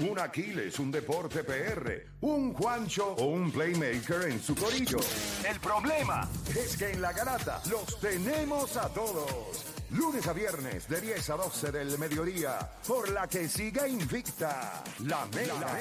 [0.00, 4.98] Un Aquiles, un Deporte PR, un Juancho o un Playmaker en su corillo.
[5.44, 9.64] El problema es que en la garata los tenemos a todos.
[9.90, 15.26] Lunes a viernes de 10 a 12 del mediodía, por la que siga invicta la
[15.34, 15.76] Mega.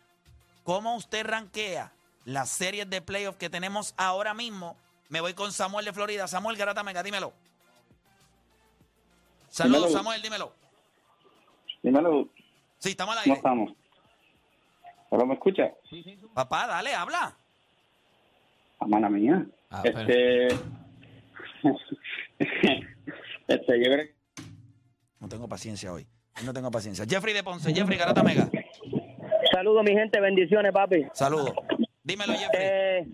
[0.64, 1.92] ¿Cómo usted rankea
[2.26, 4.78] las series de playoff que tenemos ahora mismo?
[5.10, 6.28] Me voy con Samuel de Florida.
[6.28, 7.34] Samuel Garata Mega, dímelo.
[9.50, 9.92] Saludos.
[9.92, 10.54] Samuel, dímelo.
[11.84, 12.30] Dímelo,
[12.80, 13.38] Sí, estamos al ¿cómo aire.
[13.38, 13.72] estamos?
[15.12, 15.72] ¿Ahora me escucha?
[16.34, 17.38] Papá, dale, habla.
[18.80, 19.46] Amana mía.
[19.70, 20.48] Ah, este...
[23.48, 24.08] este, yo creo
[25.20, 26.08] No tengo paciencia hoy.
[26.44, 27.06] No tengo paciencia.
[27.08, 28.50] Jeffrey de Ponce, Jeffrey Garata Mega.
[29.52, 31.06] Saludos, mi gente, bendiciones, papi.
[31.14, 31.54] Saludos.
[32.04, 32.62] Dímelo, Jeffrey.
[32.64, 33.08] Eh,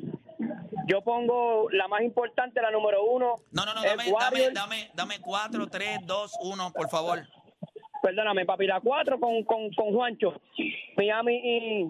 [0.88, 3.36] yo pongo la más importante, la número uno.
[3.52, 7.28] No, no, no, dame, dame, dame, dame 4, 3, 2, 1, por favor.
[8.02, 10.42] Perdóname, papi, la cuatro con, con, con Juancho.
[10.98, 11.82] Miami y,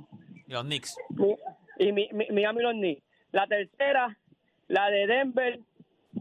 [0.47, 0.95] Y los Knicks.
[1.09, 1.35] mi-
[1.77, 3.03] y mi- mi- Miami los Knicks.
[3.31, 4.17] La tercera,
[4.67, 5.59] la de Denver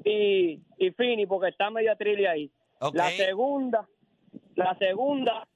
[0.05, 2.51] y, y Phoenix, porque está medio trilli ahí.
[2.93, 3.89] La segunda,
[4.55, 5.49] la segunda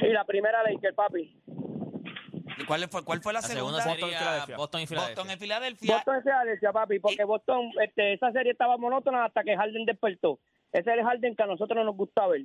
[0.00, 1.36] y la primera Lakers, papi.
[2.58, 4.08] ¿Y ¿Cuál fue, cuál fue la, La segunda segunda?
[4.08, 5.06] sería Boston y Filadelfia.
[5.14, 5.94] Boston en Filadelfia.
[5.96, 10.38] Boston es Filadelfia, papi, porque Boston, este, esa serie estaba monótona hasta que Harden despertó.
[10.72, 12.42] Ese es el Harden que a nosotros no nos gusta ver.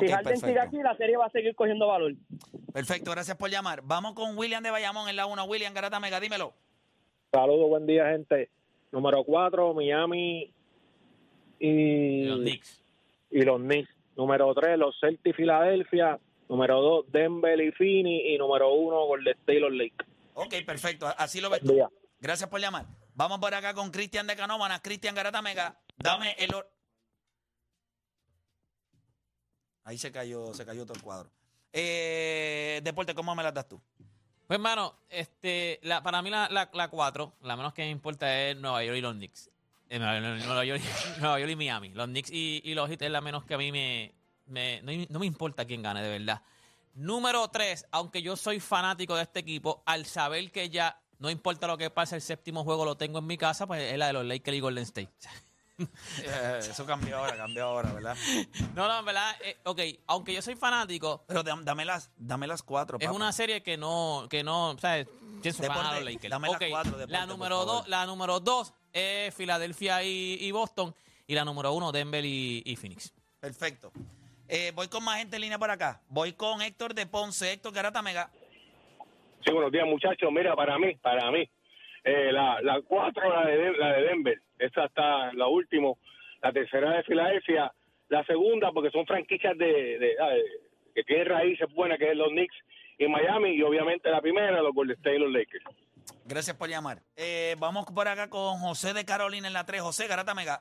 [0.00, 0.60] Si Harden sigue perfecto.
[0.62, 2.14] aquí, la serie va a seguir cogiendo valor.
[2.72, 3.82] Perfecto, gracias por llamar.
[3.84, 5.44] Vamos con William de Bayamón en la 1.
[5.44, 6.54] William Garata Mega, dímelo.
[7.32, 8.48] Saludos, buen día, gente.
[8.92, 10.50] Número 4, Miami
[11.58, 12.82] y, Y los Knicks.
[13.30, 13.90] y los Knicks.
[14.16, 16.18] Número 3, los Celtics Filadelfia.
[16.48, 18.24] Número 2, Denver y Phoenix.
[18.26, 20.08] Y número 1, Golden State y los Lakers.
[20.34, 21.06] Ok, perfecto.
[21.18, 21.76] Así lo ves tú.
[22.20, 22.86] Gracias por llamar.
[23.14, 24.80] Vamos por acá con Cristian de Canómanas.
[24.80, 26.54] Cristian Garata Mega, dame el...
[26.54, 26.68] or-
[29.86, 31.30] Ahí se cayó, se cayó todo el cuadro.
[31.72, 33.80] Eh, Deporte, ¿cómo me las das tú?
[34.46, 38.56] Pues, hermano, este, para mí la, la, la cuatro, la menos que me importa es
[38.56, 39.50] Nueva York y los Knicks.
[39.88, 40.82] Eh, Nueva, Nueva York,
[41.20, 41.88] Nueva York y Miami.
[41.90, 44.12] Los Knicks y, y los Heat es la menos que a mí me,
[44.46, 46.42] me- no, no me importa quién gane, de verdad.
[46.94, 51.66] Número tres, aunque yo soy fanático de este equipo, al saber que ya no importa
[51.66, 54.12] lo que pase, el séptimo juego lo tengo en mi casa, pues es la de
[54.14, 55.10] los Lakers y Golden State.
[55.78, 58.16] Eh, eso cambió ahora, cambió ahora, ¿verdad?
[58.74, 62.46] No, no, en verdad, eh, ok, aunque yo soy fanático, Pero dam- dame las, dame
[62.46, 63.16] las cuatro, Es papá.
[63.16, 65.06] una serie que no, que no, ¿sabes?
[65.42, 66.30] Pienso Deporte, ganar a los Lakers.
[66.30, 67.74] dame las Ok, cuatro, deporte, la por número favor.
[67.74, 70.94] dos, la número dos es Filadelfia y, y Boston.
[71.26, 73.12] Y la número uno, Denver y, y Phoenix.
[73.40, 73.92] Perfecto.
[74.48, 76.00] Eh, voy con más gente en línea por acá.
[76.08, 77.52] Voy con Héctor de Ponce.
[77.52, 78.30] Héctor Garata Mega.
[79.44, 80.30] Sí, buenos días, muchachos.
[80.32, 81.48] Mira, para mí, para mí,
[82.06, 85.88] eh, la, la cuatro, la de, la de Denver, esa está la última.
[86.42, 87.72] La tercera de Filadelfia.
[88.08, 90.44] La segunda, porque son franquicias de, de- ah, de-
[90.94, 92.54] que tienen raíces buenas, que es los Knicks
[92.98, 93.50] y Miami.
[93.56, 95.64] Y obviamente la primera, los Golden State y los Lakers.
[96.24, 96.98] Gracias por llamar.
[97.16, 99.80] Eh, vamos por acá con José de Carolina en la 3.
[99.82, 100.60] José Garata Mega.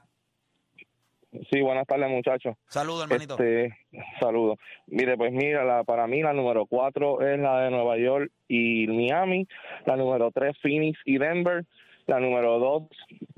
[1.51, 2.55] Sí, buenas tardes, muchachos.
[2.67, 3.33] Saludos, hermanito.
[3.33, 3.77] Este,
[4.19, 4.57] saludos.
[4.87, 8.87] Mire, pues mira, la, para mí la número cuatro es la de Nueva York y
[8.87, 9.47] Miami.
[9.85, 11.65] La número tres, Phoenix y Denver.
[12.07, 12.83] la número dos,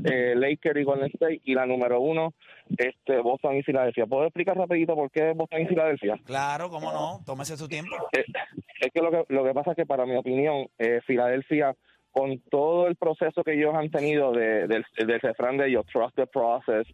[0.03, 2.33] eh, Lakers y Golden State, y la número uno,
[2.77, 4.05] este, Boston y Filadelfia.
[4.05, 6.19] ¿Puedo explicar rapidito por qué Boston y Filadelfia?
[6.25, 7.21] Claro, cómo no.
[7.25, 7.95] Tómese su tiempo.
[8.11, 8.25] Eh,
[8.81, 11.75] es que lo que lo que pasa es que para mi opinión eh, Filadelfia
[12.11, 16.15] con todo el proceso que ellos han tenido de, del, del refrán de ellos trust
[16.15, 16.87] the process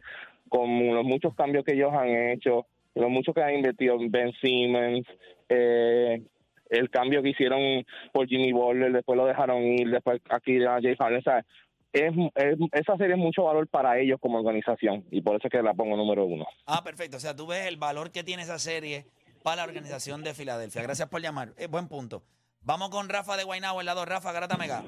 [0.53, 4.31] con los muchos cambios que ellos han hecho los muchos que han invertido en Ben
[4.41, 5.07] Simmons
[5.49, 6.21] eh,
[6.69, 10.95] el cambio que hicieron por Jimmy Butler después lo dejaron ir después aquí a Jay
[10.95, 11.45] Harden o sea,
[11.91, 15.51] es, es- esa serie es mucho valor para ellos como organización y por eso es
[15.51, 17.17] que la pongo número uno Ah, perfecto.
[17.17, 19.05] O sea, tú ves el valor que tiene esa serie
[19.43, 20.81] para la organización de Filadelfia.
[20.83, 21.49] Gracias por llamar.
[21.57, 22.23] Eh, buen punto.
[22.61, 24.83] Vamos con Rafa de Guaynabo, el lado Rafa, Garata Mega.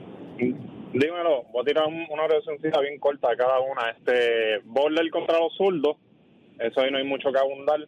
[0.97, 3.89] Dímelo, voy a tirar un- una oracióncita bien corta de cada una.
[3.91, 5.97] Este, Border contra los zurdos,
[6.57, 7.85] eso ahí no hay mucho que abundar.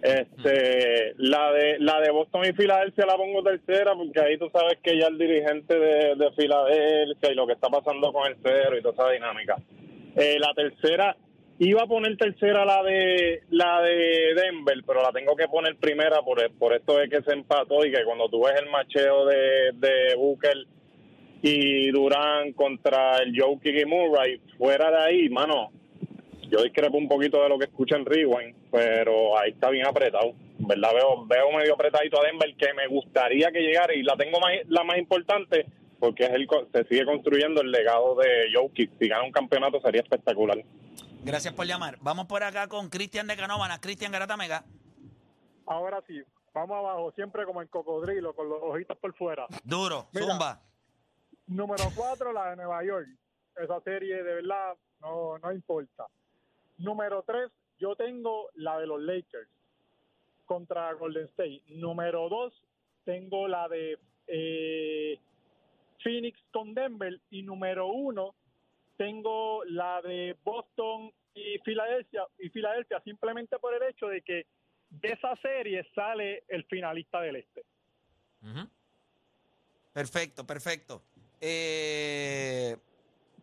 [0.00, 4.78] Este, la de la de Boston y Filadelfia la pongo tercera porque ahí tú sabes
[4.82, 8.76] que ya el dirigente de, de Filadelfia y lo que está pasando con el cero
[8.78, 9.56] y toda esa dinámica.
[10.14, 11.16] Eh, la tercera
[11.58, 16.20] iba a poner tercera la de la de Denver, pero la tengo que poner primera
[16.22, 19.72] por, por esto de que se empató y que cuando tú ves el macheo de,
[19.74, 20.54] de Booker
[21.42, 25.70] y Durán contra el Jokic y Murray, fuera de ahí, mano,
[26.48, 30.32] yo discrepo un poquito de lo que escucha en Rewind, pero ahí está bien apretado.
[30.58, 30.90] En ¿Verdad?
[30.94, 34.52] Veo, veo medio apretadito a Denver que me gustaría que llegara y la tengo más,
[34.68, 35.66] la más importante
[35.98, 38.98] porque es el, co- se sigue construyendo el legado de Jokic.
[38.98, 40.58] Si gana un campeonato sería espectacular.
[41.24, 41.96] Gracias por llamar.
[42.00, 43.80] Vamos por acá con Cristian de Canóvanas.
[43.80, 44.64] Cristian Garata Mega.
[45.66, 46.20] Ahora sí,
[46.54, 49.46] vamos abajo, siempre como en cocodrilo, con los ojitos por fuera.
[49.64, 50.26] Duro, Mira.
[50.26, 50.60] zumba.
[51.46, 53.08] Número cuatro, la de Nueva York.
[53.56, 56.06] Esa serie de verdad no, no importa.
[56.78, 59.48] Número tres, yo tengo la de los Lakers
[60.44, 61.62] contra Golden State.
[61.68, 62.52] Número dos,
[63.04, 65.18] tengo la de eh,
[66.02, 67.20] Phoenix con Denver.
[67.30, 68.34] Y número uno,
[68.96, 72.24] tengo la de Boston y Filadelfia.
[72.38, 74.46] Y Filadelfia simplemente por el hecho de que
[74.90, 77.64] de esa serie sale el finalista del este.
[79.92, 81.02] Perfecto, perfecto.
[81.40, 82.76] Eh,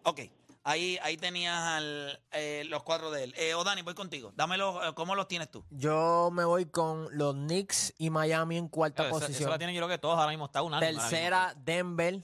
[0.03, 0.19] ok,
[0.63, 3.33] ahí, ahí tenías al, eh, los cuatro de él.
[3.37, 4.31] Eh, Odani, voy contigo.
[4.35, 5.63] Dámelo, eh, ¿cómo los tienes tú?
[5.69, 9.49] Yo me voy con los Knicks y Miami en cuarta Eso, eso posición.
[9.49, 10.61] la tienen yo creo que todos ahora mismo está.
[10.79, 12.23] Tercera, Denver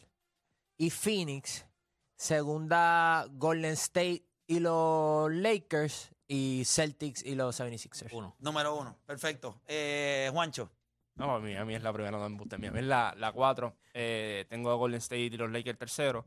[0.77, 1.65] y Phoenix.
[2.15, 6.11] Segunda, Golden State y los Lakers.
[6.31, 8.09] Y Celtics y los 76ers.
[8.11, 8.35] Uno.
[8.37, 9.59] Número uno, perfecto.
[9.65, 10.69] Eh, Juancho,
[11.19, 12.55] No, a mí, a mí es la primera, no me gusta.
[12.55, 13.75] A mí es la, la cuatro.
[13.93, 16.25] Eh, tengo a Golden State y los Lakers tercero.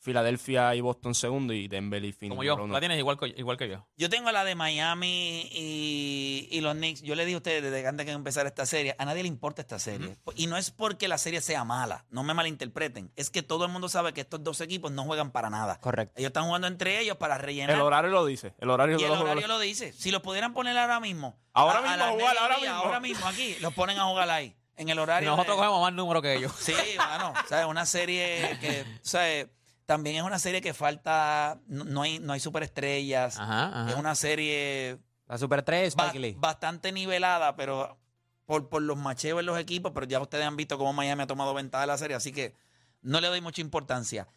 [0.00, 1.52] Filadelfia y Boston segundo.
[1.52, 3.86] Y Denver y Phoenix Como yo, la tienes igual que, igual que yo.
[3.96, 7.02] yo tengo la de Miami y, y los Knicks.
[7.02, 9.62] Yo le dije a ustedes desde antes que empezar esta serie, a nadie le importa
[9.62, 10.16] esta serie.
[10.36, 13.12] Y no es porque la serie sea mala, no me malinterpreten.
[13.16, 15.78] Es que todo el mundo sabe que estos dos equipos no juegan para nada.
[15.80, 16.14] Correcto.
[16.18, 17.76] Ellos están jugando entre ellos para rellenar.
[17.76, 18.54] El horario lo dice.
[18.58, 19.92] El horario Y el horario lo dice.
[19.92, 21.38] Si los pudieran poner ahora mismo.
[21.52, 22.74] Ahora a- mismo a jugar, ahora mismo.
[22.74, 23.56] Ahora mismo aquí.
[23.60, 24.56] Los ponen a jugar ahí.
[24.76, 25.30] En el Y horario.
[25.30, 26.52] nosotros de- cogemos más número que ellos.
[26.58, 27.66] Sí, bueno, ¿sabes?
[27.66, 29.48] Una serie que, ¿sabes?
[29.90, 33.36] También es una serie que falta, no, no hay, no hay superestrellas.
[33.40, 33.90] Ajá, ajá.
[33.90, 36.36] Es una serie La Super 3, ba- Spike Lee.
[36.38, 37.98] bastante nivelada, pero
[38.46, 41.26] por, por los macheos en los equipos, pero ya ustedes han visto cómo Miami ha
[41.26, 42.54] tomado ventaja de la serie, así que
[43.02, 44.28] no le doy mucha importancia.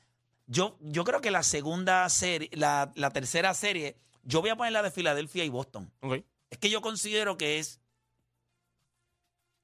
[0.47, 4.73] Yo, yo creo que la segunda serie, la, la tercera serie, yo voy a poner
[4.73, 5.93] la de Filadelfia y Boston.
[6.01, 6.23] Ok.
[6.49, 7.79] Es que yo considero que es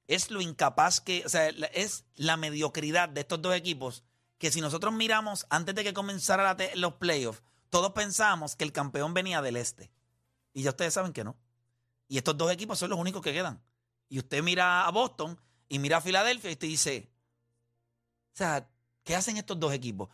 [0.08, 4.04] es lo incapaz que, o sea, la- es la mediocridad de estos dos equipos
[4.40, 9.14] que si nosotros miramos antes de que comenzara los playoffs, todos pensábamos que el campeón
[9.14, 9.92] venía del este.
[10.54, 11.38] Y ya ustedes saben que no.
[12.08, 13.62] Y estos dos equipos son los únicos que quedan.
[14.08, 17.12] Y usted mira a Boston y mira a Filadelfia y usted dice,
[18.34, 18.68] o sea,
[19.04, 20.10] ¿qué hacen estos dos equipos?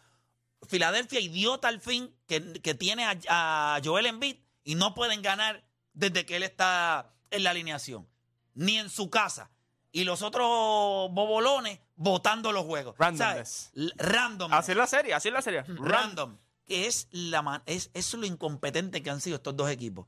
[0.68, 5.64] Filadelfia, idiota al fin, que, que tiene a, a Joel Embiid y no pueden ganar
[5.94, 8.10] desde que él está en la alineación,
[8.56, 9.52] ni en su casa.
[9.96, 10.46] Y los otros
[11.12, 12.96] bobolones votando los juegos.
[12.98, 13.72] Randomness.
[13.96, 14.52] Random.
[14.54, 15.64] Así es la serie, así es la serie.
[15.68, 16.38] Random.
[16.66, 20.06] Que es, la, es, es lo incompetente que han sido estos dos equipos.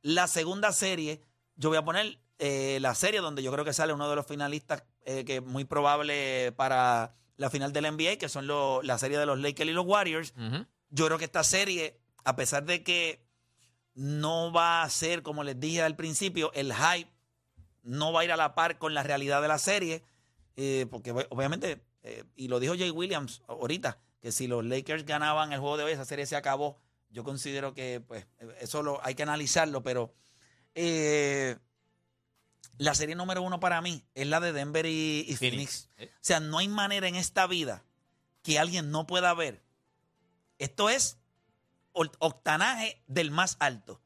[0.00, 1.20] La segunda serie,
[1.56, 4.26] yo voy a poner eh, la serie donde yo creo que sale uno de los
[4.26, 8.96] finalistas eh, que es muy probable para la final del NBA, que son lo- la
[8.98, 10.32] serie de los Lakers y los Warriors.
[10.88, 13.20] Yo creo que esta serie, a pesar de que
[13.94, 17.10] no va a ser, como les dije al principio, el hype
[17.86, 20.02] no va a ir a la par con la realidad de la serie,
[20.56, 25.04] eh, porque ob- obviamente, eh, y lo dijo Jay Williams ahorita, que si los Lakers
[25.06, 26.78] ganaban el juego de hoy, esa serie se acabó.
[27.10, 28.26] Yo considero que pues
[28.60, 30.12] eso lo, hay que analizarlo, pero
[30.74, 31.56] eh,
[32.78, 35.88] la serie número uno para mí es la de Denver y, y Phoenix.
[35.96, 36.14] Phoenix.
[36.14, 37.84] O sea, no hay manera en esta vida
[38.42, 39.62] que alguien no pueda ver
[40.58, 41.18] Esto es
[41.92, 44.00] octanaje del más alto.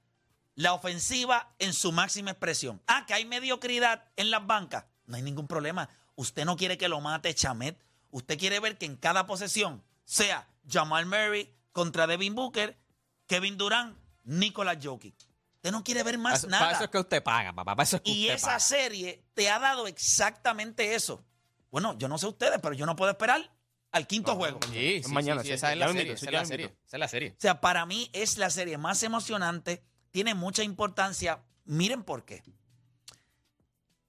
[0.61, 2.83] La ofensiva en su máxima expresión.
[2.87, 4.85] Ah, que hay mediocridad en las bancas.
[5.07, 5.89] No hay ningún problema.
[6.17, 7.79] Usted no quiere que lo mate Chamet.
[8.11, 12.79] Usted quiere ver que en cada posesión sea Jamal Murray contra Devin Booker,
[13.27, 15.15] Kevin Durant, Nicolas Jokic.
[15.55, 16.65] Usted no quiere ver más eso- nada.
[16.65, 17.75] Para eso es que usted paga, papá.
[17.75, 18.61] Para eso es que Y usted esa paga.
[18.61, 21.25] serie te ha dado exactamente eso.
[21.71, 23.51] Bueno, yo no sé ustedes, pero yo no puedo esperar
[23.93, 24.61] al quinto juego.
[24.71, 26.13] Sí, sí, mañana, sí, sí, esa es la serie.
[26.13, 26.67] Esa es la serie.
[26.87, 27.31] Esa es la serie.
[27.31, 31.43] O sea, para mí es la serie más emocionante, tiene mucha importancia.
[31.65, 32.43] Miren por qué.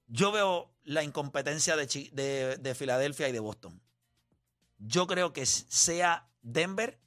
[0.06, 3.80] Yo veo la incompetencia de, Chi- de, de Filadelfia y de Boston.
[4.78, 6.98] Yo creo que sea Denver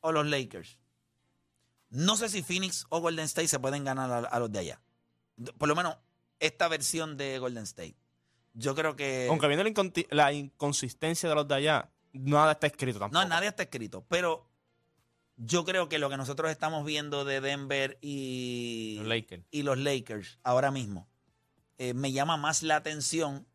[0.00, 0.78] o los Lakers.
[1.90, 4.80] No sé si Phoenix o Golden State se pueden ganar a, a los de allá.
[5.56, 5.96] Por lo menos
[6.38, 7.96] esta versión de Golden State.
[8.54, 9.26] Yo creo que...
[9.28, 9.64] Aunque viendo
[10.10, 13.22] la, inconsistencia de los de allá, nada está escrito tampoco.
[13.22, 14.48] No, nadie está escrito, pero
[15.38, 19.44] yo creo que lo que nosotros estamos viendo de Denver y Los Lakers.
[19.50, 21.08] y los Lakers ahora mismo
[21.78, 23.46] eh, me llama más la atención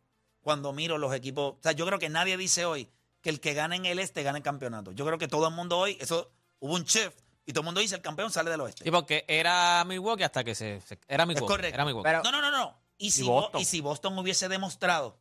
[0.41, 1.53] cuando miro los equipos.
[1.53, 2.89] O sea, yo creo que nadie dice hoy
[3.21, 4.91] que el que gane en el este gane el campeonato.
[4.93, 7.81] Yo creo que todo el mundo hoy, eso hubo un shift y todo el mundo
[7.81, 8.83] dice el campeón sale del oeste.
[8.85, 10.79] Sí, porque era Milwaukee hasta que se.
[10.81, 11.47] se- era es Milwaukee.
[11.47, 11.75] correcto.
[11.75, 12.07] Era Milwaukee.
[12.09, 12.77] Pero- no, no, no, no.
[12.97, 13.59] Y si, Boston.
[13.61, 15.17] y si Boston hubiese demostrado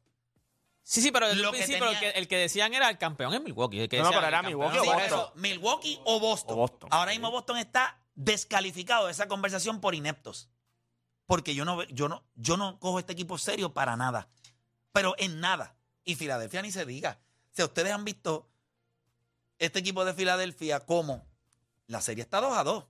[0.82, 2.98] sí, sí, pero lo el que principio tenía- el, que, el que decían era el
[2.98, 3.80] campeón en Milwaukee.
[3.80, 6.54] el que No, pero era Milwaukee o Sí, eso, Milwaukee o Boston.
[6.54, 6.88] O Boston.
[6.92, 10.48] Ahora mismo Boston está descalificado de esa conversación por ineptos.
[11.26, 14.28] Porque yo no, yo no, yo no cojo este equipo serio para nada.
[14.92, 15.76] Pero en nada.
[16.04, 17.20] Y Filadelfia ni se diga.
[17.52, 18.50] Sea, ustedes han visto
[19.58, 21.24] este equipo de Filadelfia como
[21.86, 22.84] la serie está 2 a 2.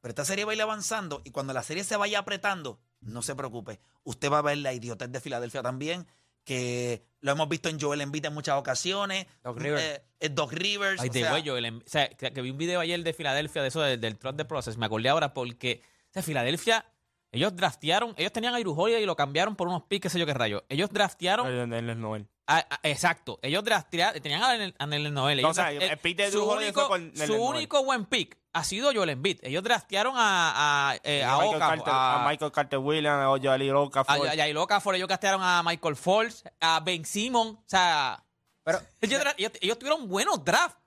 [0.00, 3.22] Pero esta serie va a ir avanzando y cuando la serie se vaya apretando, no
[3.22, 3.80] se preocupe.
[4.04, 6.06] Usted va a ver la idiotez de Filadelfia también,
[6.46, 9.26] que lo hemos visto en Joel Embiid en muchas ocasiones.
[9.42, 9.82] Doc Rivers.
[9.82, 11.00] Eh, eh, Doc Rivers.
[11.02, 13.02] Ay, o de sea, güey, yo, el- o sea, que, que vi un video ayer
[13.02, 14.78] de Filadelfia, de eso, del, del Trust the Process.
[14.78, 16.86] Me acordé ahora porque, o sea, Filadelfia,
[17.32, 20.18] ellos draftearon, ellos tenían a Iru Holiday y lo cambiaron por unos picks, qué sé
[20.20, 20.64] yo qué rayo.
[20.68, 22.28] Ellos draftearon, el Noel.
[22.46, 25.36] A- a- exacto, ellos draftearon, tenían a Nel- a Nel Noel.
[25.42, 28.36] No, Ellos o sea, el pick de su único, fue con su único buen pick
[28.52, 29.40] ha sido Joel Embiid.
[29.42, 33.42] Ellos draftearon a, a, eh, a Michael Okafor, Carter, a, a Michael Carter Williams, a
[33.42, 34.28] Jalil a, Okafor.
[34.28, 38.22] a Yair Okafor, ellos castearon a Michael Forbes, a Ben Simon, o sea,
[38.64, 40.78] Pero, ellos, ellos- ellos tuvieron buenos drafts.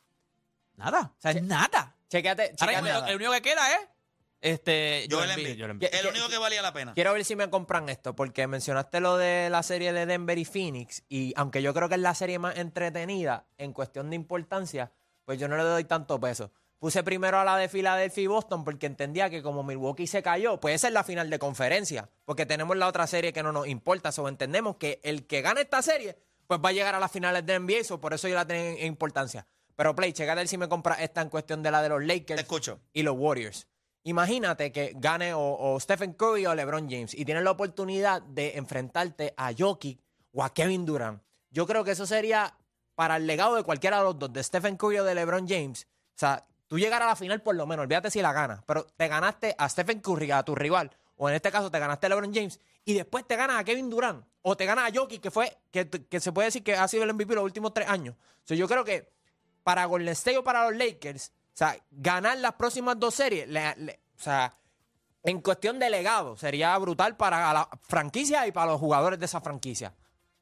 [0.77, 1.95] Nada, o sea, nada.
[2.09, 3.81] chequéate, Ahora mismo, el único que queda es
[4.41, 5.57] este Joel Embiid.
[5.57, 5.89] Joel Embiid.
[5.93, 6.93] El único que valía la pena.
[6.93, 10.45] Quiero ver si me compran esto, porque mencionaste lo de la serie de Denver y
[10.45, 14.91] Phoenix, y aunque yo creo que es la serie más entretenida en cuestión de importancia,
[15.25, 16.51] pues yo no le doy tanto peso.
[16.79, 20.61] Puse primero a la de Filadelfia y Boston porque entendía que como Milwaukee se cayó,
[20.61, 24.13] puede ser la final de conferencia, porque tenemos la otra serie que no nos importa,
[24.13, 26.17] so entendemos que el que gane esta serie,
[26.47, 28.79] pues va a llegar a las finales de NBA, so por eso yo la tengo
[28.79, 29.45] en importancia.
[29.75, 31.99] Pero Play, checa a ver si me compra esta en cuestión de la de los
[31.99, 32.79] Te Lakers escucho.
[32.93, 33.67] y los Warriors.
[34.03, 39.33] Imagínate que gane o, Stephen Curry o LeBron James y tienes la oportunidad de enfrentarte
[39.35, 39.99] a Jokic
[40.31, 41.21] o a Kevin Durant.
[41.51, 42.55] Yo creo que eso sería
[42.95, 45.87] para el legado de cualquiera de los dos, de Stephen Curry o de LeBron James.
[46.15, 48.85] O sea, tú llegar a la final por lo menos, olvídate si la ganas, pero
[48.85, 52.09] te ganaste a Stephen Curry, a tu rival, o en este caso te ganaste a
[52.09, 55.31] LeBron James y después te ganas a Kevin Durant o te ganas a Jokic, que
[55.31, 58.15] fue que, que se puede decir que ha sido el MVP los últimos tres años.
[58.15, 59.11] O sea, yo creo que
[59.63, 64.55] para Golden State o para los Lakers, sea, ganar las próximas dos series, o sea,
[65.23, 69.41] en cuestión de legado, sería brutal para la franquicia y para los jugadores de esa
[69.41, 69.93] franquicia.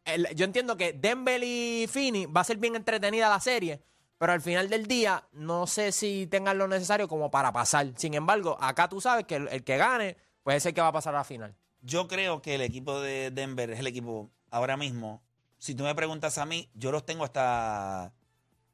[0.05, 3.81] El- yo entiendo que Denver y Phoenix va a ser bien entretenida la serie,
[4.17, 7.91] pero al final del día no sé si tengan lo necesario como para pasar.
[7.97, 10.93] Sin embargo, acá tú sabes que el, el que gane puede ser que va a
[10.93, 11.55] pasar a la final.
[11.81, 15.21] Yo creo que el equipo de Denver es el equipo ahora mismo.
[15.57, 18.13] Si tú me preguntas a mí, yo los tengo hasta.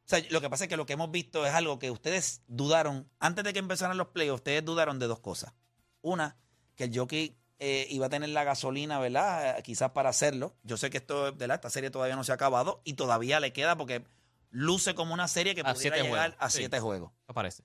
[0.06, 2.42] O sea, lo que pasa es que lo que hemos visto es algo que ustedes
[2.48, 3.10] dudaron.
[3.20, 5.54] Antes de que empezaran los playoffs, ustedes dudaron de dos cosas.
[6.02, 6.38] Una,
[6.76, 9.60] que el jockey eh, iba a tener la gasolina, ¿verdad?
[9.60, 10.58] Eh, quizás para hacerlo.
[10.64, 11.56] Yo sé que esto, ¿verdad?
[11.56, 14.04] Esta serie todavía no se ha acabado y todavía le queda porque
[14.50, 16.58] luce como una serie que A pudiera llegar juegos, a sí.
[16.58, 17.12] siete juegos.
[17.28, 17.64] Me parece.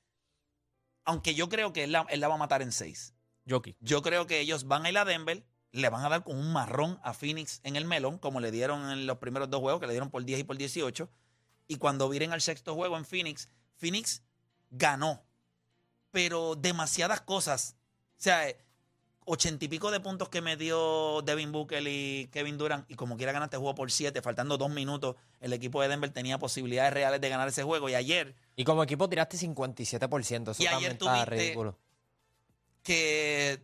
[1.04, 3.14] Aunque yo creo que él la, él la va a matar en seis.
[3.48, 3.76] Jokic.
[3.80, 6.52] Yo creo que ellos van a ir a Denver, le van a dar con un
[6.52, 9.86] marrón a Phoenix en el melón, como le dieron en los primeros dos juegos, que
[9.86, 11.10] le dieron por 10 y por 18.
[11.68, 14.22] Y cuando viren al sexto juego en Phoenix, Phoenix
[14.70, 15.22] ganó.
[16.10, 17.76] Pero demasiadas cosas.
[18.18, 18.58] O sea, eh,
[19.26, 23.16] ochenta y pico de puntos que me dio Devin Booker y Kevin Durant, y como
[23.18, 27.20] quiera ganaste jugó por siete, faltando dos minutos, el equipo de Denver tenía posibilidades reales
[27.20, 27.88] de ganar ese juego.
[27.90, 31.78] Y ayer Y como equipo tiraste 57%, eso Y también ayer está ridículo.
[32.82, 33.62] que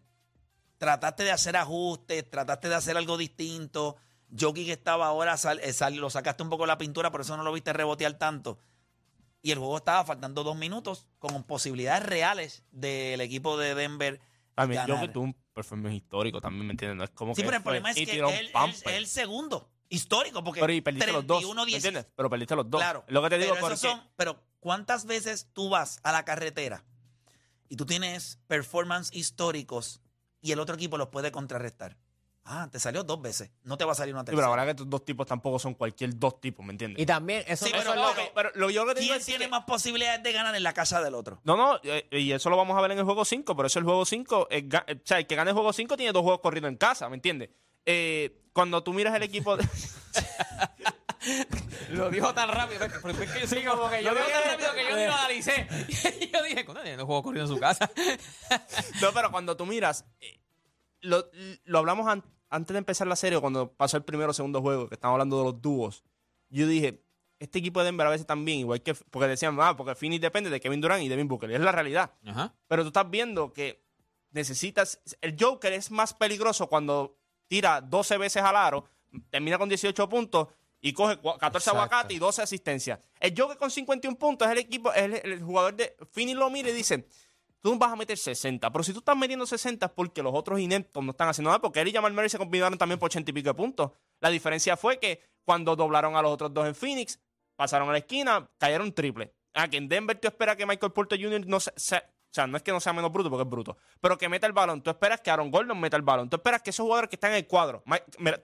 [0.77, 3.97] trataste de hacer ajustes, trataste de hacer algo distinto.
[4.39, 7.37] Jokic estaba ahora, sal- eh, sal- lo sacaste un poco de la pintura, por eso
[7.37, 8.59] no lo viste rebotear tanto.
[9.47, 14.19] y el juego estaba faltando dos minutos con posibilidades reales del equipo de Denver.
[14.55, 16.97] También, que tuve un performance histórico también, ¿me entiendes?
[16.97, 20.43] No es como Sí, que pero el problema es que él, es el segundo histórico,
[20.43, 21.85] porque Pero y perdiste los dos, 31, ¿me 10.
[21.85, 22.11] entiendes?
[22.17, 22.81] Pero perdiste los dos.
[22.81, 23.05] Claro.
[23.09, 26.83] Lo que te digo pero, porque son- pero ¿cuántas veces tú vas a la carretera
[27.69, 30.01] y tú tienes performance históricos
[30.41, 31.99] y el otro equipo los puede contrarrestar?
[32.47, 33.51] Ah, te salió dos veces.
[33.63, 34.43] No te va a salir una Sí, tercera.
[34.43, 37.03] pero ahora que estos dos tipos tampoco son cualquier dos tipos, ¿me entiendes?
[37.03, 39.01] Y también, eso, Sí, eso pero es lo que- pero lo yo lo que te
[39.01, 41.41] digo ¿Quién es tiene que- más posibilidades de ganar en la casa del otro?
[41.45, 43.79] No, no, eh, y eso lo vamos a ver en el juego 5, pero eso
[43.79, 46.13] el juego 5, eh, ga- eh, o sea, el que gane el juego 5 tiene
[46.13, 47.49] dos juegos corridos en casa, ¿me entiendes?
[47.87, 49.67] Eh, cuando tú miras el equipo de...
[51.91, 52.81] Lo dijo tan rápido.
[53.03, 55.07] pero es que yo, sí, como que yo lo dijo tan rápido que yo ni
[55.07, 55.67] lo analicé.
[56.33, 57.91] Yo dije, ¿cuándo tiene un juego corrido en su casa?
[59.01, 60.39] no, pero cuando tú miras, eh,
[61.01, 61.25] lo,
[61.65, 64.89] lo hablamos an- antes de empezar la serie, cuando pasó el primero o segundo juego,
[64.89, 66.03] que estamos hablando de los dúos,
[66.49, 67.03] yo dije,
[67.41, 70.51] este equipo de Denver a veces también, igual que, porque decían, ah, porque Phoenix depende
[70.51, 72.13] de Kevin Durant y Devin Booker, y es la realidad.
[72.25, 72.55] Ajá.
[72.69, 73.83] Pero tú estás viendo que
[74.31, 75.01] necesitas.
[75.21, 77.17] El Joker es más peligroso cuando
[77.49, 78.85] tira 12 veces al aro,
[79.31, 80.49] termina con 18 puntos
[80.81, 81.71] y coge cua- 14 Exacto.
[81.81, 82.99] aguacates y 12 asistencias.
[83.21, 85.97] El Joker con 51 puntos es el equipo, es el, el jugador de.
[86.13, 87.07] Fini lo mira y dice.
[87.65, 90.61] Tú vas a meter 60, pero si tú estás metiendo 60 es porque los otros
[90.61, 93.31] ineptos no están haciendo nada, porque él y Jamal Murray se combinaron también por 80
[93.31, 93.91] y pico de puntos.
[94.21, 97.19] La diferencia fue que cuando doblaron a los otros dos en Phoenix,
[97.57, 99.33] pasaron a la esquina, cayeron triple.
[99.55, 101.47] Ah, que en Denver tú esperas que Michael Porter Jr.
[101.47, 102.03] no se, se- o
[102.35, 104.53] sea, no es que no sea menos bruto porque es bruto, pero que meta el
[104.53, 104.83] balón.
[104.83, 106.29] Tú esperas que Aaron Gordon meta el balón.
[106.29, 107.83] Tú esperas que esos jugadores que están en el cuadro,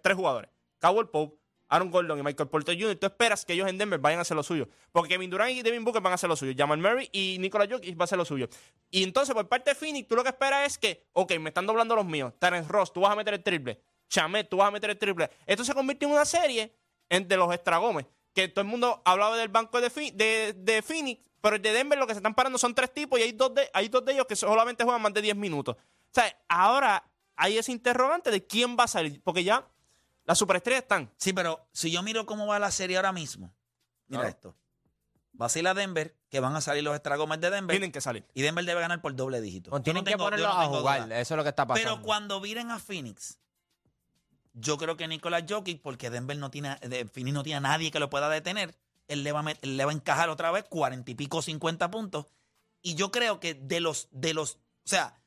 [0.00, 0.50] tres jugadores,
[0.80, 1.36] Cowell Pope,
[1.70, 4.36] Aaron Gordon y Michael Porter Jr., tú esperas que ellos en Denver vayan a hacer
[4.36, 4.68] lo suyo.
[4.92, 6.52] Porque Kevin Durant y Devin Booker van a hacer lo suyo.
[6.56, 8.48] Jamal Murray y Nikola Jokic va a hacer lo suyo.
[8.90, 11.66] Y entonces, por parte de Phoenix, tú lo que esperas es que, ok, me están
[11.66, 12.32] doblando los míos.
[12.38, 13.80] Terence Ross, tú vas a meter el triple.
[14.08, 15.30] Chamet, tú vas a meter el triple.
[15.46, 16.74] Esto se convierte en una serie
[17.08, 18.06] entre los estragomes.
[18.34, 21.98] Que todo el mundo hablaba del banco de, de, de Phoenix, pero el de Denver
[21.98, 24.12] lo que se están parando son tres tipos y hay dos de, hay dos de
[24.12, 25.76] ellos que solamente juegan más de 10 minutos.
[25.76, 27.04] O sea, ahora
[27.36, 29.22] hay ese interrogante de quién va a salir.
[29.22, 29.66] Porque ya
[30.30, 31.12] las superestrellas están.
[31.16, 33.52] Sí, pero si yo miro cómo va la serie ahora mismo,
[34.06, 34.28] mira Claro.
[34.28, 34.56] esto.
[35.40, 37.75] Va a a Denver, que van a salir los estragomes de Denver.
[37.75, 38.26] Tienen que salir.
[38.34, 39.70] Y Denver debe ganar por doble dígito.
[39.70, 41.04] Yo tienen no que tengo- yo ponerlos no a tengo jugar.
[41.06, 41.21] duda.
[41.21, 41.90] Eso es lo que está pasando.
[41.90, 43.38] Pero cuando viren a Phoenix,
[44.52, 47.90] yo creo que Nicolás Jokic, porque Denver no tiene, de- Phoenix no tiene a nadie
[47.90, 48.76] que lo pueda detener,
[49.08, 51.43] él le va a, met- él le va a encajar otra vez cuarenta y pico,
[51.43, 52.26] 50 puntos.
[52.82, 55.21] Y yo creo que de los, de los, o sea,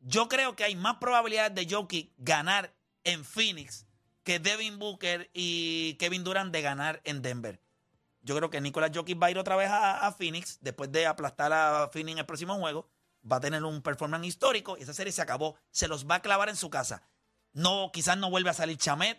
[0.00, 3.86] yo creo que hay más probabilidades de Jokic ganar en Phoenix
[4.28, 7.62] que Devin Booker y Kevin Durant de ganar en Denver.
[8.20, 11.06] Yo creo que Nicolás Jokic va a ir otra vez a, a Phoenix después de
[11.06, 12.90] aplastar a Phoenix en el próximo juego.
[13.24, 15.56] Va a tener un performance histórico y esa serie se acabó.
[15.70, 17.08] Se los va a clavar en su casa.
[17.54, 19.18] No, quizás no vuelve a salir Chamet.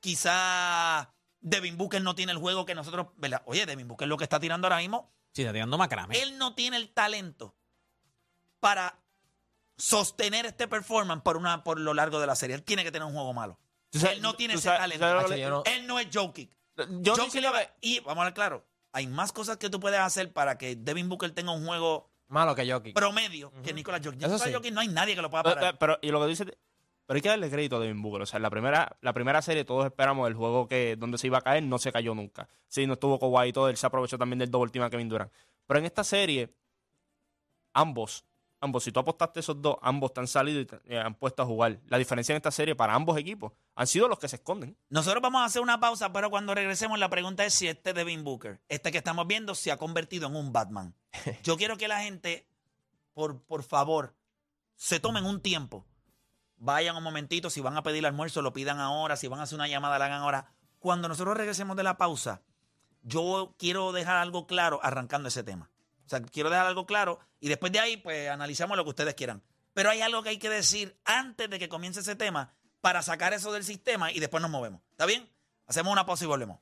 [0.00, 1.06] Quizás
[1.38, 3.06] Devin Booker no tiene el juego que nosotros.
[3.16, 3.42] ¿verdad?
[3.46, 5.14] Oye, Devin Booker lo que está tirando ahora mismo.
[5.34, 6.20] Sí, está tirando macrame.
[6.20, 7.54] Él no tiene el talento
[8.58, 8.98] para
[9.76, 12.56] sostener este performance por, una, por lo largo de la serie.
[12.56, 13.56] Él tiene que tener un juego malo.
[13.90, 15.06] Tú sabes- él no tiene tú ese sabes- talento.
[15.06, 16.50] sabes lo yo no- Él no es Jokic.
[16.76, 19.70] Yo no Jokic estoy le va- y vamos a ver claro, hay más cosas que
[19.70, 22.94] tú puedes hacer para que Devin Booker tenga un juego Malo que Jokic.
[22.94, 24.22] promedio que Nicolás Jokic.
[24.22, 24.52] Eso sí.
[24.52, 25.78] Jokic no hay nadie que lo pueda Pero, parar.
[25.78, 26.44] pero- y lo que dice,
[27.06, 28.22] pero hay que darle crédito a Devin Booker.
[28.22, 31.26] O sea, en la primera, la primera serie todos esperamos el juego que donde se
[31.28, 32.48] iba a caer, no se cayó nunca.
[32.68, 35.08] Sí, no estuvo Kawhi y todo, él se aprovechó también del doble team a Kevin
[35.08, 35.32] Durant.
[35.66, 36.52] Pero en esta serie,
[37.72, 38.24] ambos,
[38.60, 41.46] ambos, si tú apostaste esos dos, ambos te han salido y eh, han puesto a
[41.46, 41.80] jugar.
[41.86, 44.76] La diferencia en esta serie para ambos equipos han sido los que se esconden.
[44.88, 48.24] Nosotros vamos a hacer una pausa, pero cuando regresemos la pregunta es si este Devin
[48.24, 50.94] Booker, este que estamos viendo, se ha convertido en un Batman.
[51.42, 52.48] Yo quiero que la gente,
[53.14, 54.14] por, por favor,
[54.74, 55.86] se tomen un tiempo.
[56.56, 59.56] Vayan un momentito, si van a pedir almuerzo, lo pidan ahora, si van a hacer
[59.56, 60.52] una llamada, la hagan ahora.
[60.80, 62.42] Cuando nosotros regresemos de la pausa,
[63.02, 65.70] yo quiero dejar algo claro arrancando ese tema.
[66.08, 69.14] O sea, quiero dejar algo claro y después de ahí, pues analizamos lo que ustedes
[69.14, 69.42] quieran.
[69.74, 73.34] Pero hay algo que hay que decir antes de que comience ese tema para sacar
[73.34, 74.80] eso del sistema y después nos movemos.
[74.90, 75.28] ¿Está bien?
[75.66, 76.60] Hacemos una pausa y volvemos.